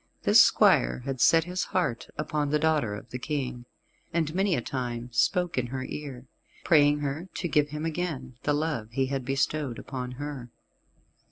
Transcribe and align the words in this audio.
This 0.23 0.41
squire 0.41 1.03
had 1.05 1.21
set 1.21 1.43
his 1.43 1.65
heart 1.65 2.07
upon 2.17 2.49
the 2.49 2.57
daughter 2.57 2.95
of 2.95 3.11
the 3.11 3.19
King, 3.19 3.65
and 4.11 4.33
many 4.33 4.55
a 4.55 4.59
time 4.61 5.09
spoke 5.13 5.59
in 5.59 5.67
her 5.67 5.83
ear, 5.83 6.25
praying 6.63 7.01
her 7.01 7.29
to 7.35 7.47
give 7.47 7.69
him 7.69 7.85
again 7.85 8.33
the 8.41 8.53
love 8.53 8.89
he 8.89 9.05
had 9.05 9.23
bestowed 9.23 9.77
upon 9.77 10.13
her. 10.13 10.49